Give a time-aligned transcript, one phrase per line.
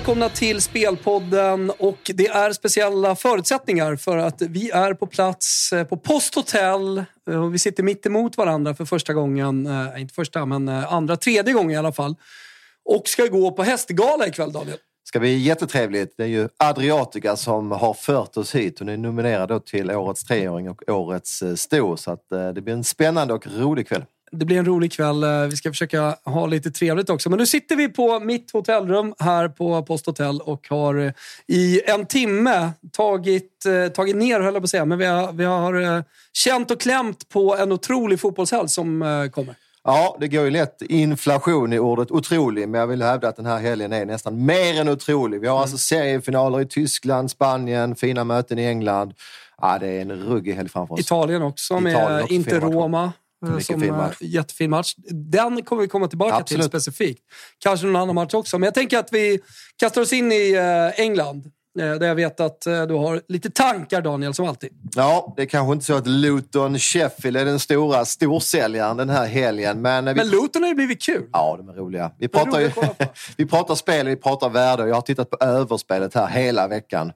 [0.00, 5.84] Välkomna till Spelpodden och det är speciella förutsättningar för att vi är på plats eh,
[5.84, 7.04] på Posthotell.
[7.30, 10.92] Eh, och Vi sitter mitt emot varandra för första gången, eh, inte första men eh,
[10.92, 12.14] andra, tredje gången i alla fall.
[12.84, 14.76] Och ska gå på hästgala ikväll Daniel.
[14.76, 16.14] Det ska bli jättetrevligt.
[16.16, 18.78] Det är ju Adriatica som har fört oss hit.
[18.78, 21.96] Hon är nominerad då till Årets treåring och Årets sto.
[21.96, 24.04] Så att, eh, det blir en spännande och rolig kväll.
[24.32, 25.22] Det blir en rolig kväll.
[25.22, 27.30] Eh, Vi ska försöka ha lite trevligt också.
[27.30, 31.12] Men nu sitter vi på mitt hotellrum här på Posthotell och har eh,
[31.46, 35.32] i en timme tagit, eh, tagit ner, höll jag på att säga, men vi har,
[35.32, 39.54] vi har känt och klämt på en otrolig fotbollshelg som kommer.
[39.84, 43.46] Ja, det går ju lätt inflation i ordet otrolig, men jag vill hävda att den
[43.46, 45.40] här helgen är nästan mer än otrolig.
[45.40, 49.14] Vi har alltså seriefinaler i Tyskland, Spanien, fina möten i England.
[49.60, 51.00] Ja, det är en ruggig helg framför oss.
[51.00, 52.60] Italien också med Italien också, Inter.
[52.60, 53.12] Roma.
[53.46, 54.16] Eh, Som, fin match.
[54.20, 54.94] Jättefin match.
[55.10, 56.62] Den kommer vi komma tillbaka Absolut.
[56.62, 57.22] till specifikt.
[57.58, 58.58] Kanske någon annan match också.
[58.58, 59.40] Men jag tänker att vi
[59.76, 61.50] kastar oss in i eh, England.
[61.78, 64.70] Eh, Där jag vet att eh, du har lite tankar Daniel, som alltid.
[64.96, 69.26] Ja, det är kanske inte så att Luton Sheffield är den stora storsäljaren den här
[69.26, 70.08] helgen, men...
[70.08, 70.20] eh, Vi...
[70.20, 71.26] Men Luton har ju blivit kul.
[71.32, 72.10] Ja, de är roliga.
[72.18, 73.04] Vi pratar, ju, roliga på.
[73.36, 77.12] vi pratar spel, vi pratar värde jag har tittat på överspelet här hela veckan.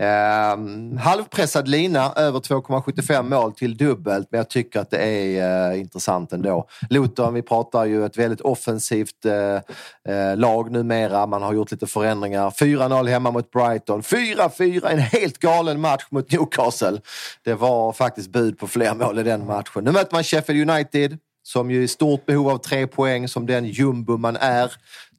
[0.00, 5.80] Ehm, halvpressad lina, över 2,75 mål till dubbelt, men jag tycker att det är eh,
[5.80, 6.68] intressant ändå.
[6.90, 11.26] Luton, vi pratar ju ett väldigt offensivt eh, eh, lag numera.
[11.26, 12.50] Man har gjort lite förändringar.
[12.50, 14.02] 4-0 hemma mot Brighton.
[14.10, 17.00] 4-4, en helt galen match mot Newcastle.
[17.44, 19.84] Det var faktiskt bud på fler mål i den matchen.
[19.84, 23.46] Nu möter man Sheffield United som ju är i stort behov av tre poäng som
[23.46, 24.72] den jumbo man är.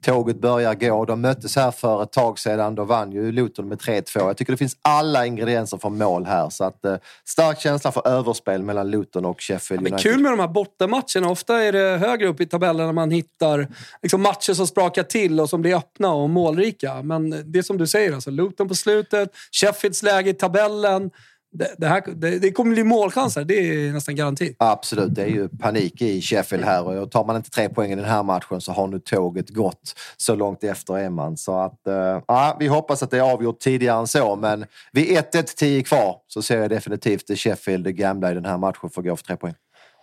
[0.04, 1.04] Tåget börjar gå.
[1.04, 2.74] De möttes här för ett tag sedan.
[2.74, 4.02] Då vann ju Luton med 3-2.
[4.14, 6.50] Jag tycker det finns alla ingredienser för mål här.
[6.50, 10.12] Så att, eh, stark känsla för överspel mellan Luton och Sheffield Men United.
[10.12, 11.30] kul med de här bortamatcherna.
[11.30, 13.68] Ofta är det högre upp i tabellen när man hittar
[14.02, 17.02] liksom matcher som sprakar till och som blir öppna och målrika.
[17.02, 21.10] Men det är som du säger, alltså, Luton på slutet, Sheffields läge i tabellen.
[21.52, 24.54] Det, det, här, det, det kommer bli målchanser, det är nästan garanti.
[24.58, 27.96] Absolut, det är ju panik i Sheffield här och tar man inte tre poäng i
[27.96, 29.94] den här matchen så har nu tåget gått.
[30.16, 31.36] Så långt efter är man.
[31.36, 31.80] Så att,
[32.26, 36.16] ja, vi hoppas att det är avgjort tidigare än så, men vid 1-1, 10 kvar
[36.26, 39.36] så ser jag definitivt Sheffield det gamla i den här matchen får gå för tre
[39.36, 39.54] poäng.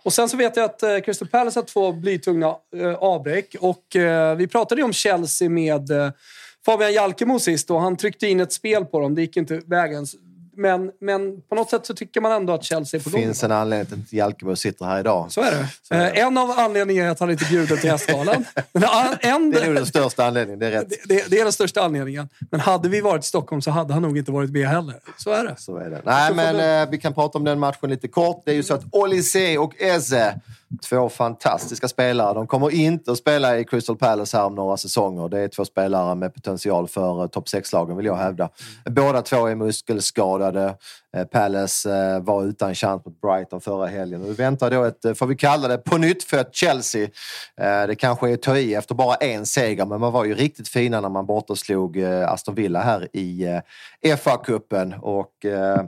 [0.04, 3.56] Och sen så vet jag att eh, Crystal Palace har två blytunga eh, avbräck.
[3.60, 5.90] Och eh, vi pratade ju om Chelsea med
[6.64, 9.14] Fabian Jalkemo sist och han tryckte in ett spel på dem.
[9.14, 10.06] Det gick inte vägen.
[10.60, 13.22] Men, men på något sätt så tycker man ändå att Chelsea är på Det gång.
[13.22, 15.32] finns en anledning till att Jalkemo sitter här idag.
[15.32, 15.68] Så är det.
[15.82, 16.10] Så är det.
[16.10, 18.44] Eh, en av anledningarna är att han inte är bjuden till hästgalan.
[19.20, 20.88] En, Det är nog den största anledningen, det är rätt.
[20.88, 22.28] det, det, det är den största anledningen.
[22.50, 24.94] Men hade vi varit i Stockholm så hade han nog inte varit med heller.
[25.18, 25.54] Så är det.
[25.58, 26.00] Så är det.
[26.04, 28.42] Nej, men eh, vi kan prata om den matchen lite kort.
[28.44, 30.40] Det är ju så att Olise och Eze
[30.88, 32.34] Två fantastiska spelare.
[32.34, 35.28] De kommer inte att spela i Crystal Palace här om några säsonger.
[35.28, 38.48] Det är två spelare med potential för topp 6-lagen vill jag hävda.
[38.84, 40.74] Båda två är muskelskadade.
[41.16, 44.20] Eh, Palace eh, var utan chans mot Brighton förra helgen.
[44.20, 47.08] Nu väntar då ett, eh, får vi kalla det, på nytt fött Chelsea.
[47.86, 50.68] Det kanske är att ta i efter bara en seger, men man var ju riktigt
[50.68, 53.60] fina när man bortaslog Aston Villa här i
[54.02, 54.98] FA-cupen.
[55.00, 55.32] Och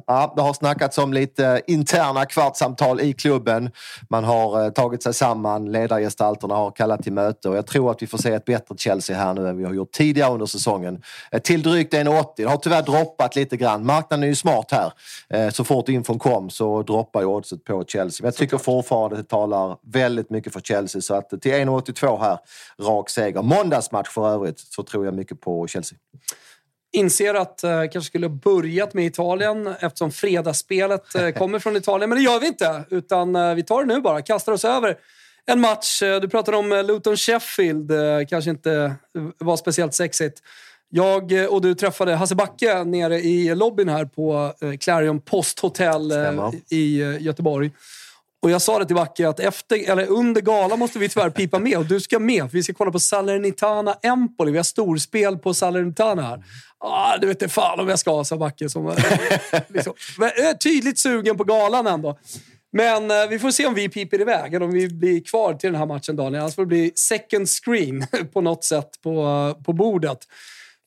[0.06, 3.70] ja, det har snackats om lite interna kvartssamtal i klubben.
[4.10, 8.06] Man har tagit sig samman, ledargestalterna har kallat till möte och jag tror att vi
[8.06, 11.02] får se ett bättre Chelsea här nu än vi har gjort tidigare under säsongen.
[11.42, 12.24] Till drygt 1,80.
[12.36, 13.86] Det har tyvärr droppat lite grann.
[13.86, 14.92] Marknaden är ju smart här.
[15.28, 18.22] Eh, så fort infon kom så droppar ju oddset på Chelsea.
[18.22, 21.02] Men jag tycker fortfarande att det talar väldigt mycket för Chelsea.
[21.02, 22.38] Så att till 1,82 här,
[22.82, 23.42] rak seger.
[23.42, 25.98] Måndagsmatch för övrigt, så tror jag mycket på Chelsea.
[26.92, 32.10] Inser att eh, kanske skulle ha börjat med Italien eftersom fredagsspelet eh, kommer från Italien.
[32.10, 34.22] Men det gör vi inte, utan eh, vi tar det nu bara.
[34.22, 34.96] Kastar oss över
[35.46, 36.02] en match.
[36.02, 37.92] Eh, du pratade om eh, Luton-Sheffield.
[38.28, 38.94] kanske inte
[39.38, 40.42] var speciellt sexigt.
[40.92, 45.60] Jag eh, och du träffade Hasse Backe nere i lobbyn här på eh, Clarion Post
[45.60, 47.70] Hotel eh, i Göteborg.
[48.42, 51.58] Och jag sa det till Backe att efter, eller under gala måste vi tyvärr pipa
[51.58, 52.50] med och du ska med.
[52.50, 54.50] För vi ska kolla på Salernitana Empoli.
[54.50, 56.44] Vi har storspel på Salernitana här.
[56.78, 58.68] Ah, du vet inte fan om jag ska, sa Backe.
[58.68, 58.86] Som,
[59.68, 59.94] liksom,
[60.62, 62.18] tydligt sugen på galan ändå.
[62.72, 65.72] Men eh, vi får se om vi piper iväg eller om vi blir kvar till
[65.72, 66.42] den här matchen, Daniel.
[66.42, 70.18] Annars får det bli second screen på något sätt på, på bordet.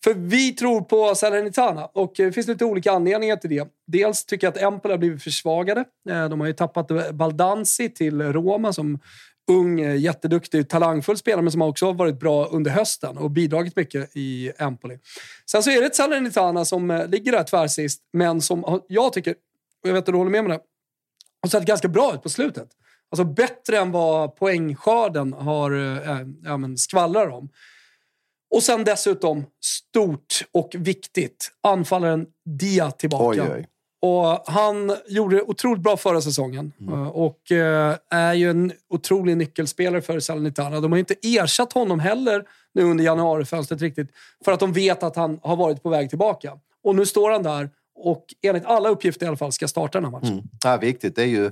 [0.04, 3.68] För vi tror på Salernitana och eh, det finns lite olika anledningar till det.
[3.88, 5.86] Dels tycker jag att Empoli har blivit försvagade.
[6.10, 9.00] Eh, de har ju tappat eh, Baldanzi till Roma som
[9.52, 14.10] ung, jätteduktig, talangfull spelare men som också har varit bra under hösten och bidragit mycket
[14.14, 15.00] i Empoli.
[15.52, 19.32] Sen så är det ett Salernitana som ligger där tvärsist, men som jag tycker,
[19.84, 20.64] och jag vet att du håller med mig det,
[21.42, 22.68] har sett ganska bra ut på slutet.
[23.12, 27.50] Alltså bättre än vad poängskörden har, äh, ja, skvallrar om.
[28.54, 33.44] Och sen dessutom, stort och viktigt, anfallaren Dia tillbaka.
[33.44, 33.68] Oj, oj.
[34.02, 36.94] Och han gjorde det otroligt bra förra säsongen mm.
[36.94, 40.80] Eh, och eh, är ju en otrolig nyckelspelare för Salernitana.
[40.80, 44.08] De har inte ersatt honom heller nu under januarifönstret riktigt,
[44.46, 46.54] för att de vet att han har varit på väg tillbaka.
[46.84, 50.06] Och nu står han där och enligt alla uppgifter i alla fall ska starta den
[50.06, 50.34] här matchen.
[50.34, 50.46] Mm.
[50.64, 51.16] Ja, viktigt.
[51.16, 51.52] Det är ju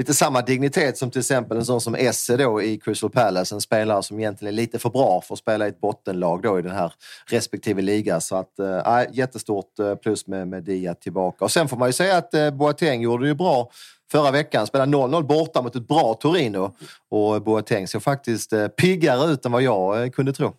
[0.00, 3.54] lite samma dignitet som till exempel en sån som Esse då i Crystal Palace.
[3.54, 6.58] En spelare som egentligen är lite för bra för att spela i ett bottenlag då
[6.58, 6.92] i den här
[7.26, 8.20] respektive liga.
[8.20, 11.44] Så att, äh, jättestort eh, plus med, med Dia tillbaka.
[11.44, 13.70] Och sen får man ju säga att äh, Boateng gjorde det ju bra
[14.12, 14.66] förra veckan.
[14.66, 16.76] Spelade 0-0 borta mot ett bra Torino.
[17.10, 20.52] Och Boateng ser faktiskt äh, piggare ut än vad jag äh, kunde tro.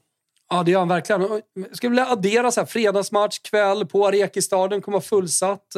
[0.50, 1.22] Ja, det gör han verkligen.
[1.54, 5.76] Jag skulle vilja addera så här, fredagsmatch, kväll på Arekistaden kommer vara fullsatt.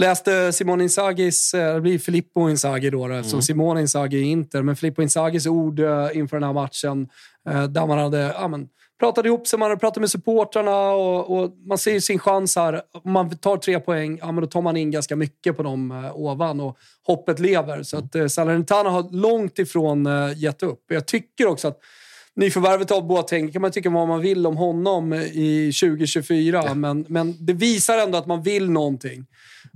[0.00, 3.24] Läste Simone Inzagis, eh, det blir Filippo Inzaghi då, mm.
[3.24, 7.08] som Simone Inzaghi är Inter, men Filippo Inzagis ord eh, inför den här matchen
[7.48, 8.68] eh, där man hade ja, men,
[9.00, 12.82] pratat ihop sig, man hade pratat med supportrarna och, och man ser sin chans här.
[13.04, 16.10] Om man tar tre poäng, ja, men då tar man in ganska mycket på dem
[16.14, 17.82] ovan och hoppet lever.
[17.82, 20.84] Så att eh, Salernitana har långt ifrån gett upp.
[20.88, 21.78] Jag tycker också att
[22.40, 26.74] nyförvärvet av Boateng kan man tycka vad man vill om honom i 2024, ja.
[26.74, 29.26] men, men det visar ändå att man vill någonting.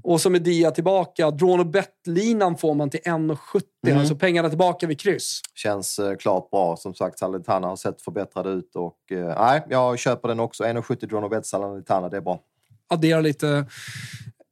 [0.02, 3.62] Och så med Dia tillbaka, drawn och bet-linan får man till 1,70.
[3.86, 3.98] Mm.
[3.98, 5.40] Alltså pengarna tillbaka vid kryss.
[5.54, 6.76] Känns eh, klart bra.
[6.76, 8.76] Som sagt, Salernitana har sett förbättrad ut.
[8.76, 10.64] Och, eh, nej, jag köper den också.
[10.64, 12.40] 1,70 drawn och bet Salernitana, det är bra.
[12.88, 13.66] Addera lite,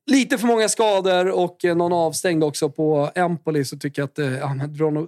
[0.07, 4.19] lite för många skador och eh, någon avstängd också på Empoli så tycker jag att
[4.19, 4.55] eh, ja,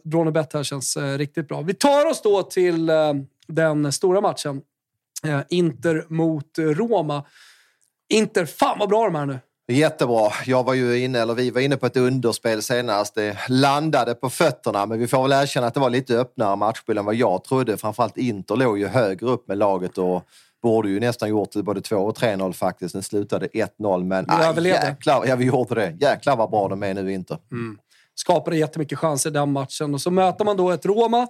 [0.03, 1.61] drawn bet här känns eh, riktigt bra.
[1.61, 2.91] Vi tar oss då till
[3.47, 4.63] den stora matchen.
[5.49, 7.25] Inter mot Roma.
[8.09, 9.39] Inter, fan vad bra de är nu.
[9.69, 10.31] Jättebra.
[10.47, 13.15] Jag var ju inne, eller vi var inne på ett underspel senast.
[13.15, 16.99] Det landade på fötterna, men vi får väl erkänna att det var lite öppnare matchbild
[16.99, 17.77] än vad jag trodde.
[17.77, 20.25] Framförallt Inter låg ju högre upp med laget och
[20.65, 22.93] borde ju nästan gjort både 2 och 3-0 faktiskt.
[22.93, 25.97] Den slutade 1-0, men aj, jäklar, ja, vi gjorde det.
[26.01, 27.39] Jäklar vad bra de är nu, Inter.
[27.53, 27.79] Mm.
[28.15, 31.27] Skapade jättemycket chanser i den matchen och så möter man då ett Roma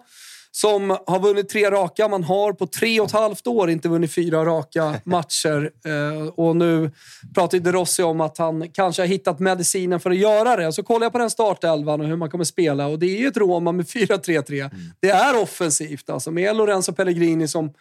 [0.50, 2.08] som har vunnit tre raka.
[2.08, 5.70] Man har på tre och ett halvt år inte vunnit fyra raka matcher.
[5.84, 6.90] Eh, och nu
[7.34, 10.72] pratar De Rossi om att han kanske har hittat medicinen för att göra det.
[10.72, 12.86] Så kollar jag på den startelvan och hur man kommer spela.
[12.86, 14.60] Och det är ju ett Roma med 4-3-3.
[14.60, 14.70] Mm.
[15.00, 17.72] Det är offensivt alltså, med Lorenzo Pellegrini som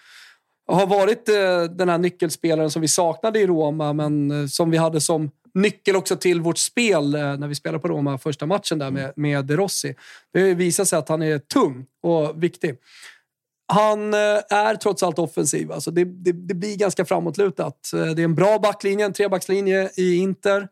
[0.67, 4.77] har varit eh, den här nyckelspelaren som vi saknade i Roma, men eh, som vi
[4.77, 8.79] hade som nyckel också till vårt spel eh, när vi spelade på Roma första matchen
[8.79, 9.95] där med, med Rossi.
[10.33, 12.75] Det visat sig att han är tung och viktig.
[13.73, 15.71] Han är trots allt offensiv.
[15.71, 17.89] Alltså det, det, det blir ganska framåtlutat.
[17.91, 20.67] Det är en bra backlinje, en trebackslinje i Inter.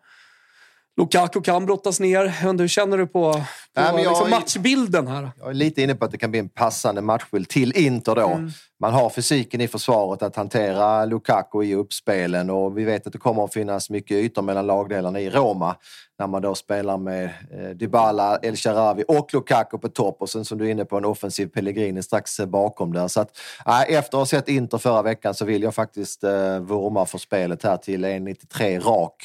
[0.98, 2.26] Lukaku kan brottas ner.
[2.28, 3.42] Hur känner du på
[3.76, 5.32] på Nej, liksom, är- matchbilden här.
[5.40, 8.28] Jag är lite inne på att det kan bli en passande matchbild till Inter då.
[8.28, 8.52] Mm.
[8.80, 13.20] Man har fysiken i försvaret att hantera Lukaku i uppspelen och vi vet att det
[13.20, 15.76] kommer att finnas mycket ytor mellan lagdelarna i Roma
[16.20, 20.46] när man då spelar med eh, Dybala, El Sharawi och Lukaku på topp och sen
[20.46, 23.08] som du är inne på en offensiv Pellegrini strax bakom där.
[23.08, 26.60] Så att, eh, efter att ha sett Inter förra veckan så vill jag faktiskt eh,
[26.60, 29.24] vurma för spelet här till 1,93 rak.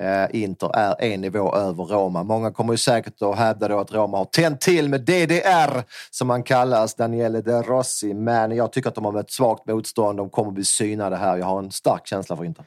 [0.00, 2.22] Eh, Inter är en nivå över Roma.
[2.22, 6.28] Många kommer ju säkert att hävda då att Roma har tänt till med DDR som
[6.28, 8.14] man kallas, Daniele De Rossi.
[8.14, 10.18] Men jag tycker att de har mött svagt motstånd.
[10.18, 11.36] De kommer bli synade här.
[11.36, 12.64] Jag har en stark känsla för Inter.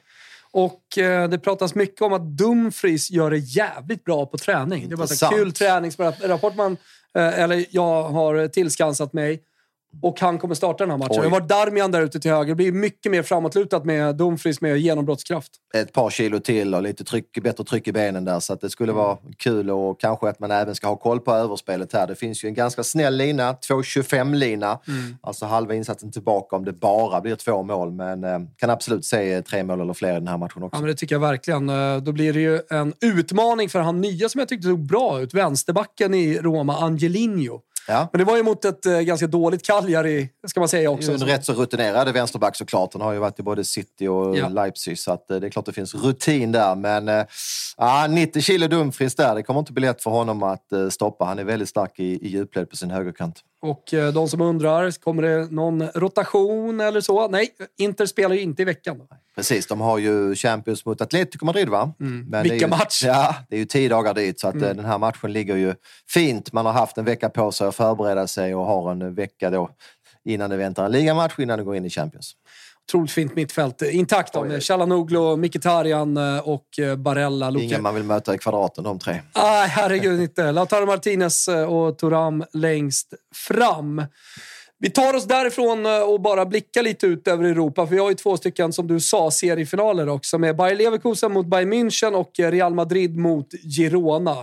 [0.52, 4.88] Och eh, det pratas mycket om att Dumfries gör det jävligt bra på träning.
[4.88, 5.34] Det är bara så här Intressant.
[5.34, 6.76] kul träningsrapport man,
[7.14, 9.42] eh, eller jag har tillskansat mig.
[10.02, 11.16] Och han kommer starta den här matchen.
[11.18, 11.22] Oj.
[11.22, 12.46] Det var Darmian där ute till höger.
[12.48, 15.52] Det blir mycket mer framåtlutat med Dumfries med genombrottskraft.
[15.74, 18.40] Ett par kilo till och lite tryck, bättre tryck i benen där.
[18.40, 21.32] Så att det skulle vara kul och kanske att man även ska ha koll på
[21.32, 22.06] överspelet här.
[22.06, 24.78] Det finns ju en ganska snäll lina, 2.25-lina.
[25.20, 27.92] Alltså halva insatsen tillbaka om det bara blir två mål.
[27.92, 30.76] Men eh, kan absolut se tre mål eller fler i den här matchen också.
[30.76, 31.68] Ja, men det tycker jag verkligen.
[31.68, 35.20] Eh, Då blir det ju en utmaning för han nya som jag tyckte såg bra
[35.20, 35.34] ut.
[35.34, 37.60] Vänsterbacken i Roma, Angelino.
[37.88, 38.08] Ja.
[38.12, 41.12] Men det var ju mot ett eh, ganska dåligt Cagliari, ska man säga också.
[41.12, 42.92] en rätt så rutinerad vänsterback såklart.
[42.92, 44.48] Han har ju varit i både City och Ja.
[44.48, 46.74] Leipzig så att, eh, det är klart det finns rutin där.
[46.74, 47.24] Men eh,
[47.76, 51.24] ja, 90 kilo Dumfries där, det kommer inte bli lätt för honom att eh, stoppa.
[51.24, 53.40] Han är väldigt stark i, i djupled på sin högerkant.
[53.62, 57.28] Och eh, de som undrar, kommer det någon rotation eller så?
[57.28, 57.48] Nej,
[57.78, 59.00] Inter spelar ju inte i veckan.
[59.36, 61.94] Precis, de har ju Champions mot Atletico Madrid va?
[61.98, 63.02] Men det är Vilka ju, match!
[63.04, 65.74] Ja, det är ju tio dagar dit så att eh, den här matchen ligger ju
[66.08, 66.52] fint.
[66.52, 69.70] Man har haft en vecka på sig att förbereda sig och har en vecka då
[70.24, 72.36] innan det väntar en ligamatch innan det går in i Champions.
[72.90, 73.82] Otroligt fint mittfält.
[73.82, 77.50] Intakt då, med Chalanoglu, Mkhitaryan eh, och eh, Barella.
[77.50, 77.64] Luka.
[77.64, 79.20] Ingen man vill möta i kvadraten de tre.
[79.36, 80.52] Nej, herregud inte.
[80.52, 84.04] Lautaro Martinez eh, och Turam längst fram.
[84.78, 87.86] Vi tar oss därifrån och bara blickar lite ut över Europa.
[87.86, 90.38] För vi har ju två stycken, som du sa, seriefinaler också.
[90.38, 94.36] Med Bayer Leverkusen mot Bayern München och Real Madrid mot Girona.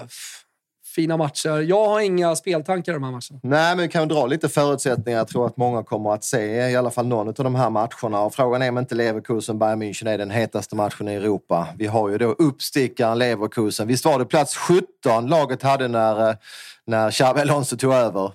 [0.97, 1.61] Fina matcher.
[1.61, 3.39] Jag har inga speltankar i de här matcherna.
[3.43, 5.17] Nej, men vi kan dra lite förutsättningar.
[5.17, 8.21] Jag tror att många kommer att se i alla fall någon av de här matcherna.
[8.21, 11.67] Och frågan är om inte Leverkusen Bayern München är den hetaste matchen i Europa.
[11.77, 13.87] Vi har ju då uppstickaren Leverkusen.
[13.87, 16.35] Visst var det plats 17 laget hade när, eh,
[16.85, 18.31] när Xabi Alonso tog över?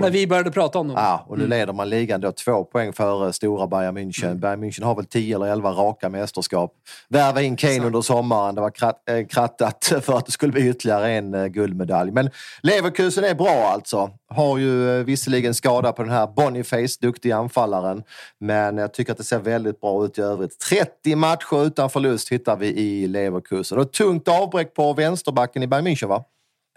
[0.00, 0.96] När vi började prata om dem.
[1.00, 4.34] Ja, och nu leder man ligan då två poäng före stora Bayern München.
[4.34, 6.72] Bayern München har väl 10 eller 11 raka mästerskap.
[7.08, 8.54] Värva in Kane under sommaren.
[8.54, 8.72] Det var
[9.10, 12.05] eh, krattat för att det skulle bli ytterligare en eh, guldmedalj.
[12.12, 12.30] Men
[12.62, 14.10] Leverkusen är bra alltså.
[14.28, 18.02] Har ju eh, visserligen skada på den här Boniface, duktig anfallaren.
[18.40, 20.58] Men jag tycker att det ser väldigt bra ut i övrigt.
[20.58, 23.78] 30 matcher utan förlust hittar vi i Leverkusen.
[23.78, 26.24] Och tungt avbräck på vänsterbacken i Bayern München va?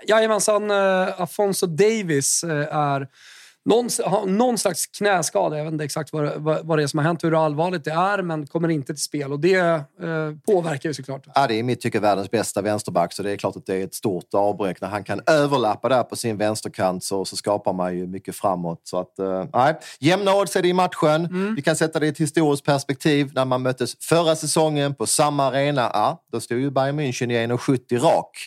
[0.08, 3.08] Jajamensan, eh, Afonso Davis eh, är
[3.66, 5.58] någon, har någon slags knäskada.
[5.58, 7.92] Jag vet inte exakt vad, vad, vad det är som har hänt, hur allvarligt det
[7.92, 9.34] är, men kommer inte till spel.
[9.34, 9.84] Och det eh,
[10.48, 11.28] påverkar ju såklart.
[11.36, 13.76] Ja, det är i mitt tycke världens bästa vänsterback så det är klart att det
[13.76, 14.82] är ett stort avbräck.
[14.82, 18.82] När han kan överlappa där på sin vänsterkant så, så skapar man ju mycket framåt.
[18.84, 19.76] Så att, eh.
[20.00, 21.54] Jämna odds är det i matchen.
[21.56, 23.32] Vi kan sätta det i ett historiskt perspektiv.
[23.36, 27.48] När man möttes förra säsongen på samma arena, ja, då stod ju Bayern München i
[27.48, 28.38] 1,70 rak.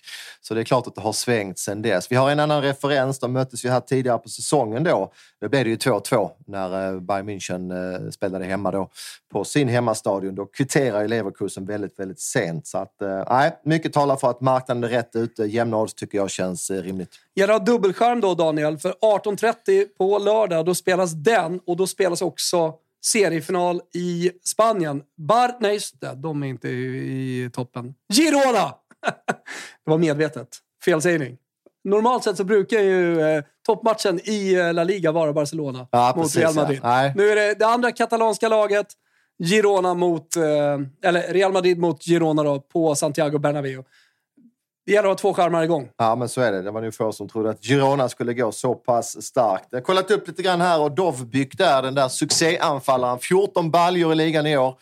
[0.41, 2.11] Så det är klart att det har svängt sedan dess.
[2.11, 3.19] Vi har en annan referens.
[3.19, 5.02] De möttes ju här tidigare på säsongen då.
[5.41, 8.91] Då blev det ju 2-2 när eh, Bayern München eh, spelade hemma då
[9.33, 10.35] på sin hemmastadion.
[10.35, 12.67] Då kvitterar ju Leverkusen väldigt, väldigt sent.
[12.67, 15.45] Så att, eh, nej, mycket talar för att marknaden är rätt ute.
[15.45, 17.17] Jämna odds tycker jag känns eh, rimligt.
[17.41, 18.79] har dubbelskärm då, Daniel.
[18.79, 25.03] För 18.30 på lördag, då spelas den och då spelas också seriefinal i Spanien.
[25.17, 25.57] Bar...
[25.61, 26.15] Nej, just det.
[26.15, 27.95] De är inte i, i toppen.
[28.13, 28.75] Girona!
[29.85, 30.49] det var medvetet.
[30.85, 31.39] Felsägning.
[31.85, 36.25] Normalt sett så brukar ju eh, toppmatchen i eh, La Liga vara Barcelona Ja, mot
[36.25, 36.63] precis, Real ja.
[36.63, 36.81] Madrid.
[36.83, 37.13] Nej.
[37.17, 38.87] Nu är det det andra katalanska laget,
[39.45, 40.37] Girona mot...
[40.37, 40.43] Eh,
[41.09, 43.85] eller Real Madrid mot Girona då, på Santiago Bernabéu.
[44.87, 45.89] Det gäller att ha två skärmar igång.
[45.97, 46.63] Ja, men så är det.
[46.63, 49.67] Det var nog få som trodde att Girona skulle gå så pass starkt.
[49.71, 53.19] Jag har kollat upp lite grann här och Dovbyk där, den där succéanfallaren.
[53.19, 54.75] 14 baljor i ligan i år.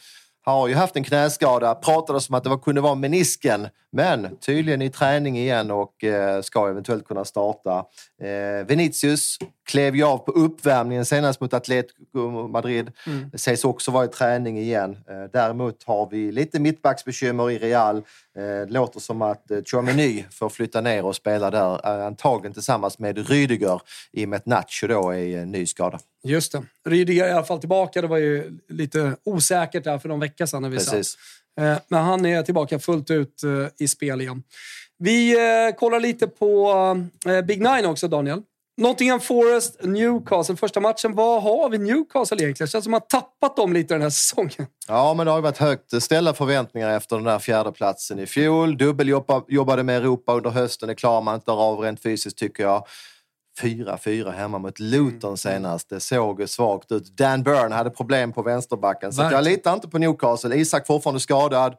[0.45, 1.75] Har ju haft en knäskada.
[1.75, 3.69] Pratades om att det kunde vara menisken.
[3.93, 7.85] Men tydligen i träning igen och eh, ska eventuellt kunna starta.
[8.23, 12.93] Eh, Vinicius klev ju av på uppvärmningen senast mot Atletico Madrid.
[13.33, 14.97] Det sägs också vara i träning igen.
[15.11, 17.97] Eh, däremot har vi lite mittbacksbekymmer i Real.
[17.97, 18.03] Eh,
[18.43, 22.01] det låter som att eh, Tchouaméni får flytta ner och spela där.
[22.01, 23.81] Eh, antagligen tillsammans med Rüdiger
[24.13, 25.99] i och med att Nacho då är eh, ny skada.
[26.25, 26.63] Just det.
[26.89, 28.03] Rydiger är i alla fall tillbaka.
[28.03, 31.09] Det var ju lite osäkert där för någon vecka sedan när vi Precis.
[31.11, 31.21] satt.
[31.61, 34.43] Eh, men han är tillbaka fullt ut eh, i spel igen.
[34.99, 36.75] Vi eh, kollar lite på
[37.45, 38.43] Big Nine också, Daniel.
[38.77, 40.57] Nottingham Forest, Newcastle.
[40.57, 41.15] Första matchen.
[41.15, 42.67] Vad har vi Newcastle egentligen?
[42.67, 44.67] Det känns som att man tappat dem lite den här säsongen.
[44.89, 48.79] Ja, men det har varit högt ställda förväntningar efter den där fjärdeplatsen i fjol.
[48.79, 50.89] Dubbeljobbade med Europa under hösten.
[50.89, 52.87] Det klarar man inte av rent fysiskt tycker jag.
[53.61, 55.37] 4-4 hemma mot Luton mm.
[55.37, 55.89] senast.
[55.89, 57.17] Det såg svagt ut.
[57.17, 59.13] Dan Burn hade problem på vänsterbacken.
[59.13, 60.57] Så jag litar inte på Newcastle.
[60.57, 61.77] Isak fortfarande skadad.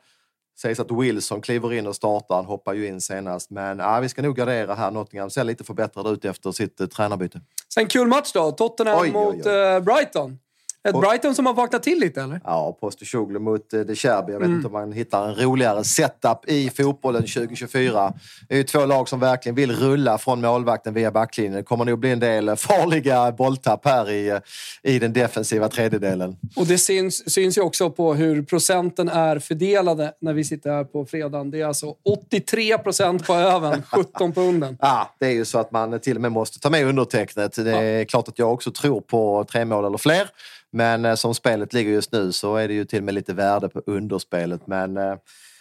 [0.61, 2.35] Sägs att Wilson kliver in och startar.
[2.35, 3.49] Han hoppar ju in senast.
[3.49, 4.91] Men ja, vi ska nog gardera här.
[4.91, 7.41] Nottingham ser lite förbättrad ut efter sitt uh, tränarbyte.
[7.73, 8.51] Sen kul match då.
[8.51, 9.75] Tottenham oj, mot oj, oj.
[9.75, 10.39] Uh, Brighton.
[10.83, 12.41] Ett Brighton som har vaknat till lite, eller?
[12.43, 14.31] Ja, Postacoglu mot eh, De Cherby.
[14.31, 14.57] Jag vet mm.
[14.57, 18.13] inte om man hittar en roligare setup i fotbollen 2024.
[18.49, 21.53] Det är ju två lag som verkligen vill rulla från målvakten via backlinjen.
[21.53, 24.39] Det kommer nog bli en del farliga bolltapp här i, eh,
[24.83, 26.37] i den defensiva tredjedelen.
[26.55, 30.83] Och det syns, syns ju också på hur procenten är fördelade när vi sitter här
[30.83, 31.51] på fredagen.
[31.51, 31.95] Det är alltså
[32.29, 34.77] 83 procent på öven, 17 på unden.
[34.81, 37.55] Ja, det är ju så att man till och med måste ta med undertecknet.
[37.55, 38.05] Det är ja.
[38.05, 40.29] klart att jag också tror på tre mål eller fler.
[40.71, 43.33] Men eh, som spelet ligger just nu så är det ju till och med lite
[43.33, 44.67] värde på underspelet.
[44.67, 45.15] Men eh,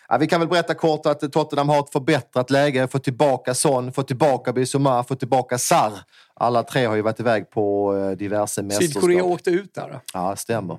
[0.09, 2.89] ja, vi kan väl berätta kort att Tottenham har ett förbättrat läge.
[2.89, 5.93] Få tillbaka Son, få tillbaka Bissouma, få tillbaka Sarr.
[6.35, 8.93] Alla tre har ju varit iväg på eh, diverse mästerskap.
[8.93, 9.89] Sydkorea åkte ut där.
[9.93, 10.01] Då.
[10.15, 10.79] Ja, stämmer.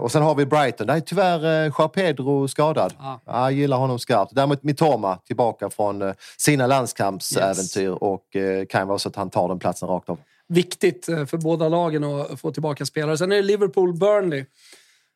[0.00, 0.86] Och sen har vi Brighton.
[0.86, 2.94] Där är tyvärr Joao Pedro skadad.
[2.98, 3.14] Ah.
[3.24, 4.34] Ja, jag gillar honom skarpt.
[4.34, 7.98] Däremot Mitoma tillbaka från sina landskampsäventyr yes.
[8.00, 8.36] och
[8.68, 10.18] kan vara så att han tar den platsen rakt av
[10.48, 13.18] viktigt eh, för båda lagen att få tillbaka spelare.
[13.18, 14.46] Sen är det Liverpool-Burnley.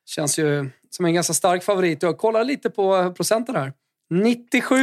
[0.07, 2.03] Känns ju som en ganska stark favorit.
[2.03, 3.73] Jag kollar lite på procenten här.
[4.11, 4.77] 97,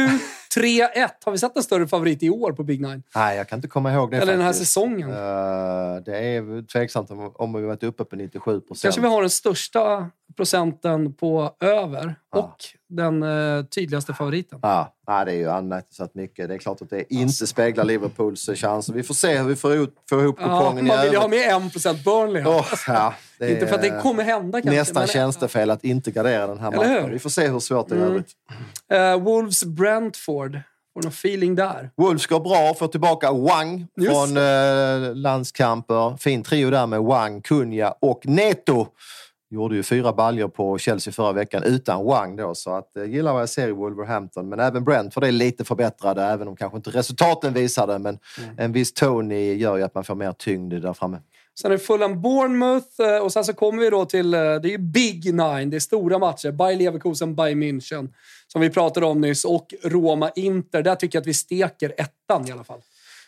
[0.56, 1.10] 3-1.
[1.24, 3.02] Har vi sett en större favorit i år på Big Nine?
[3.14, 4.38] Nej, jag kan inte komma ihåg det Eller faktiskt.
[4.38, 5.10] den här säsongen.
[5.10, 8.82] Uh, det är tveksamt om, om vi varit uppe på 97 procent.
[8.82, 12.38] Kanske vi har den största procenten på över ja.
[12.38, 12.56] och
[12.90, 14.58] den uh, tydligaste favoriten.
[14.62, 14.94] Ja.
[15.06, 16.48] ja, det är ju anmärkningsvärt mycket.
[16.48, 18.92] Det är klart att det inte speglar Liverpools chanser.
[18.92, 21.28] Vi får se hur vi får, ut, får ihop kupongen ja, Man vill ju ha
[21.28, 22.44] med 1 procent Burnley.
[22.44, 24.78] Oh, ja, inte för att det kommer hända kanske.
[24.78, 27.10] Nästan tjänstefel att inte gardera den här matchen.
[27.10, 28.12] Vi får se hur svårt det är i mm.
[28.12, 28.32] övrigt.
[28.92, 30.60] Uh, Wolves Brentford.
[30.94, 31.90] Får någon feeling där?
[31.96, 32.74] Wolves går bra.
[32.74, 34.10] Får tillbaka Wang Just.
[34.10, 36.16] från eh, landskamper.
[36.16, 38.86] Fin trio där med Wang, Kunja och Neto.
[39.50, 42.54] Gjorde ju fyra baljor på Chelsea förra veckan utan Wang då.
[42.54, 44.48] Så att, jag eh, gillar vad jag ser i Wolverhampton.
[44.48, 47.98] Men även Brentford är lite förbättrade, även om kanske inte resultaten visar det.
[47.98, 48.50] Men mm.
[48.58, 51.18] en viss Tony gör ju att man får mer tyngd där framme.
[51.60, 54.74] Sen är det Fulham Bournemouth eh, och sen så kommer vi då till, eh, det
[54.74, 56.52] är Big Nine, det är stora matcher.
[56.52, 58.08] Bayer Leverkusen, Bayern München,
[58.46, 60.82] som vi pratade om nyss, och Roma-Inter.
[60.82, 62.80] Där tycker jag att vi steker ettan i alla fall.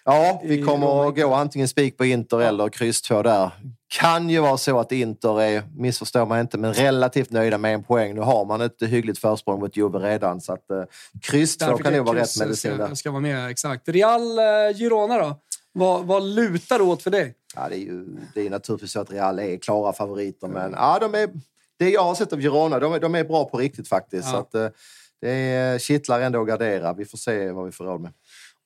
[0.05, 3.51] Ja, vi kommer att gå antingen spik på Inter eller kryss 2 där.
[3.93, 7.85] Kan ju vara så att Inter är, missförstår man inte, men relativt nöjda med en
[7.85, 8.15] poäng.
[8.15, 10.83] Nu har man ett hyggligt försprång mot Juve redan, så att uh,
[11.21, 12.89] kryss 2 kan nog vara rätt medicin där.
[12.89, 13.89] Jag ska vara med, exakt.
[13.89, 15.41] Real uh, Girona då?
[15.73, 17.35] Vad, vad lutar det åt för dig?
[17.57, 20.99] Ja, det är ju det är naturligtvis så att Real är klara favoriter, men ja,
[21.01, 21.29] de är,
[21.79, 24.25] det jag har sett av Girona, de är, de är bra på riktigt faktiskt.
[24.25, 24.31] Ja.
[24.31, 24.77] Så att, uh,
[25.21, 26.93] det är, kittlar ändå att gardera.
[26.93, 28.13] Vi får se vad vi får råd med.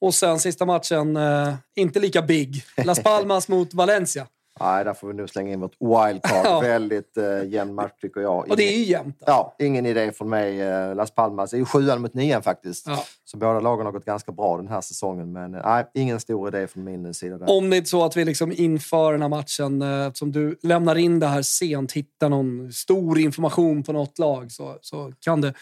[0.01, 2.65] Och sen sista matchen, eh, inte lika big.
[2.85, 4.27] Las Palmas mot Valencia.
[4.61, 6.45] Nej, där får vi nu slänga in vårt wildcard.
[6.45, 6.61] ja.
[6.61, 8.37] Väldigt eh, jämn match tycker jag.
[8.37, 9.23] Ingen, och det är ju jämnt.
[9.27, 10.61] Ja, ingen idé från mig.
[10.61, 12.87] Eh, Las Palmas är ju sjuan mot nian faktiskt.
[12.87, 13.05] Ja.
[13.25, 15.33] Så båda lagen har gått ganska bra den här säsongen.
[15.33, 17.39] Men eh, nej, ingen stor idé från min sida.
[17.39, 17.51] Där.
[17.51, 20.97] Om det är så att vi liksom inför den här matchen, eh, som du lämnar
[20.97, 25.55] in det här sent, hittar någon stor information på något lag så, så kan det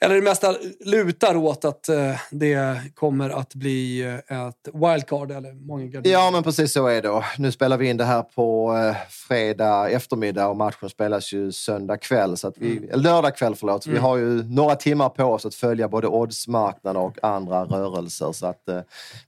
[0.00, 5.30] eller det mesta lutar åt att eh, det kommer att bli eh, ett wildcard.
[5.30, 7.24] Eller många ja, men precis så är det.
[7.38, 11.96] Nu spelar vi in det här på eh, fredag eftermiddag och matchen spelas ju söndag
[11.96, 12.36] kväll.
[12.36, 13.00] Så att vi, mm.
[13.00, 13.86] Lördag kväll, förlåt.
[13.86, 13.94] Mm.
[13.94, 18.32] Vi har ju några timmar på oss att följa både oddsmarknaden och andra rörelser.
[18.32, 18.68] Så att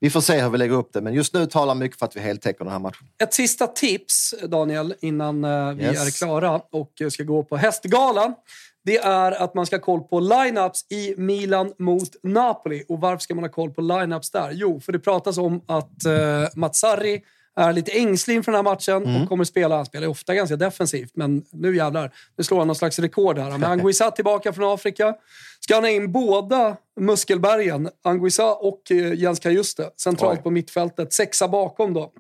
[0.01, 1.01] vi får se hur vi lägger upp det.
[1.01, 3.07] Men just nu talar mycket för att vi heltäcker den här matchen.
[3.23, 5.43] Ett sista tips, Daniel, innan
[5.77, 6.07] vi yes.
[6.07, 8.35] är klara och ska gå på Hästgalan
[8.85, 12.85] det är att man ska ha koll på lineups i Milan mot Napoli.
[12.89, 14.51] Och varför ska man ha koll på lineups där?
[14.53, 16.13] Jo, för det pratas om att eh,
[16.55, 17.23] Matsari
[17.57, 19.23] är lite ängslig inför den här matchen mm.
[19.23, 19.77] och kommer spela.
[19.77, 22.15] Han spelar ofta ganska defensivt, men nu jävlar.
[22.37, 23.51] Nu slår han någon slags rekord här.
[23.51, 25.15] Men Anguissa tillbaka från Afrika.
[25.61, 30.43] Ska han ha in båda muskelbergen, Anguissa och eh, Jens Kajuste, centralt Oj.
[30.43, 31.13] på mittfältet.
[31.13, 32.13] Sexa bakom då.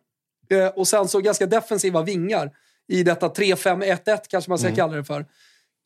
[0.50, 2.50] Eh, och sen så ganska defensiva vingar
[2.88, 4.76] i detta 3-5-1-1 kanske man ska mm.
[4.76, 5.26] kalla det för.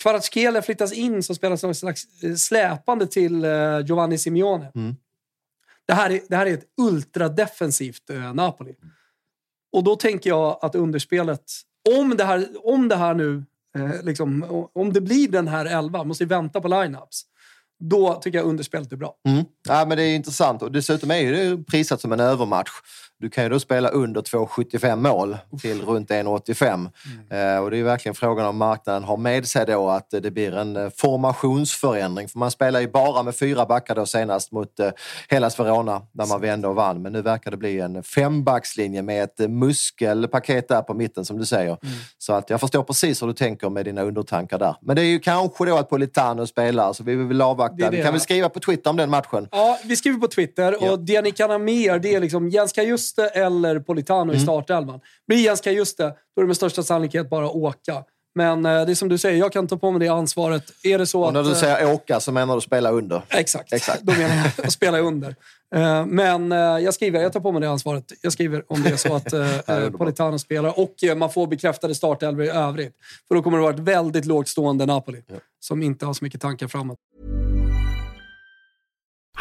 [0.02, 4.72] Kvaratskhelia flyttas in som spelar som slags eh, släpande till uh, Giovanni Simeone.
[4.74, 4.96] Mm.
[5.86, 8.74] Det, här är, det här är ett ultradefensivt uh, Napoli.
[9.72, 11.42] Och då tänker jag att underspelet,
[11.98, 13.44] om det här, om det här nu
[13.78, 17.22] eh, liksom, om det blir den här elva, måste vi vänta på lineups.
[17.78, 19.14] Då tycker jag underspelet är bra.
[19.28, 19.44] Mm.
[19.68, 22.70] Ja, men det är intressant och dessutom är det prisat som en övermatch.
[23.22, 26.90] Du kan ju då spela under 2,75 mål till runt 1,85.
[27.28, 27.56] Mm.
[27.56, 30.56] Eh, och det är verkligen frågan om marknaden har med sig då att det blir
[30.56, 32.28] en eh, formationsförändring.
[32.28, 34.90] För man spelar ju bara med fyra backar då senast mot eh,
[35.28, 37.02] Hellas Verona där man vände och vann.
[37.02, 41.46] Men nu verkar det bli en fembackslinje med ett muskelpaket där på mitten som du
[41.46, 41.78] säger.
[41.82, 41.94] Mm.
[42.18, 44.76] Så att jag förstår precis hur du tänker med dina undertankar där.
[44.80, 47.76] Men det är ju kanske då att Politano spelar så vi vill avvakta.
[47.76, 47.96] Det det.
[47.96, 49.48] Vi kan väl skriva på Twitter om den matchen.
[49.50, 50.96] Ja, vi skriver på Twitter och ja.
[50.96, 54.36] det ni kan ha med er det är liksom Jens Kajus Juste eller Politano mm.
[54.36, 55.00] i startelvan.
[55.26, 58.04] Blir Jens Kajuste, då är det med största sannolikhet bara att åka.
[58.34, 60.62] Men eh, det är som du säger, jag kan ta på mig det ansvaret.
[60.82, 63.22] Är det så och när att, du säger eh, åka så menar du spela under?
[63.28, 64.02] Exakt, exakt.
[64.02, 65.36] då menar jag att spela under.
[65.74, 68.12] Eh, men jag skriver, jag tar på mig det ansvaret.
[68.22, 72.48] Jag skriver om det är så att Politano spelar och man får bekräftade startelvor i
[72.48, 72.96] övrigt.
[73.28, 75.34] För då kommer det vara ett väldigt lågt stående Napoli ja.
[75.60, 76.98] som inte har så mycket tankar framåt.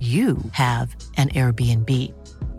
[0.00, 2.12] you have an Airbnb.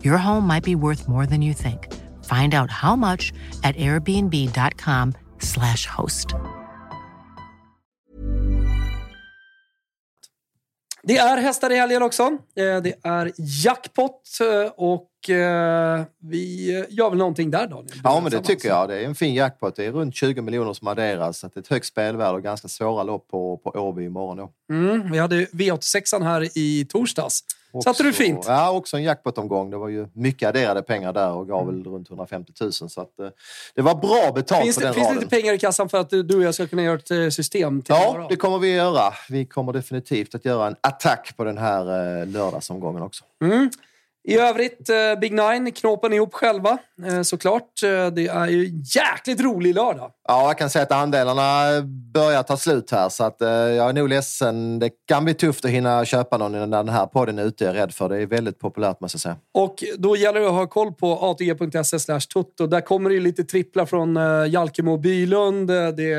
[0.04, 1.86] Your home might be worth more than you think.
[2.24, 6.34] Find out how much at airbnb.com slash host.
[11.02, 12.22] Det är hästar i helgen också.
[12.56, 18.00] Eh, det är jackpot eh, och och eh, vi gör väl någonting där Daniel?
[18.04, 18.88] Ja, men det tycker jag.
[18.88, 19.76] Det är en fin jackpot.
[19.76, 21.40] Det är runt 20 miljoner som adderas.
[21.40, 24.36] det är ett högt spelvärde och ganska svåra lopp på, på Åby imorgon.
[24.36, 24.50] Då.
[24.74, 27.44] Mm, vi hade V86 här i torsdags.
[27.72, 28.44] Också, Satte du fint?
[28.46, 29.70] Ja, också en jackpot-omgång.
[29.70, 32.72] Det var ju mycket adderade pengar där och gav väl runt 150 000.
[32.72, 33.28] Så att, eh,
[33.74, 36.10] det var bra betalt finns för den Finns det lite pengar i kassan för att
[36.10, 39.12] du och jag ska kunna göra ett eh, system till Ja, det kommer vi göra.
[39.28, 43.24] Vi kommer definitivt att göra en attack på den här eh, lördagsomgången också.
[43.42, 43.70] Mm.
[44.28, 47.82] I övrigt, eh, Big Nine knåpen ihop själva eh, såklart.
[47.82, 50.10] Eh, det är ju jäkligt rolig lördag.
[50.28, 51.82] Ja, jag kan säga att andelarna
[52.14, 54.78] börjar ta slut här så att jag är nog ledsen.
[54.78, 57.76] Det kan bli tufft att hinna köpa någon när den här podden är ute, jag
[57.76, 58.08] är rädd för.
[58.08, 59.36] Det är väldigt populärt måste jag säga.
[59.54, 62.66] Och då gäller det att ha koll på atg.se tutto.
[62.66, 64.16] Där kommer det ju lite tripplar från
[64.50, 65.68] Jalkemo och Bylund.
[65.68, 66.12] Det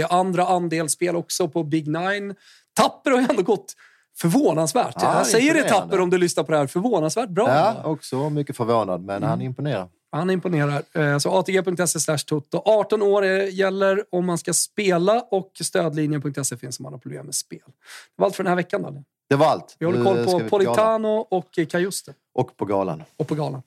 [0.00, 2.34] är andra andelsspel också på Big Nine.
[2.76, 3.74] Tapper har ju ändå gått
[4.20, 4.94] Förvånansvärt.
[4.96, 6.66] Ja, jag säger det Tapper om du lyssnar på det här.
[6.66, 7.48] Förvånansvärt bra.
[7.48, 9.28] Ja, också mycket förvånad, men mm.
[9.28, 9.88] han imponerar.
[10.12, 10.82] Han imponerar.
[10.92, 12.62] Eh, så atg.se toto.
[12.64, 17.34] 18 år gäller om man ska spela och stödlinjen.se finns om man har problem med
[17.34, 17.58] spel.
[17.66, 17.72] Det
[18.16, 19.04] var allt för den här veckan, Daniel.
[19.28, 19.76] Det var allt.
[19.78, 22.14] Vi håller koll på Politano och Kajuste.
[22.34, 23.02] Och på galan.
[23.16, 23.62] Och på galan.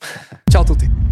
[0.52, 1.11] Ciao tutti!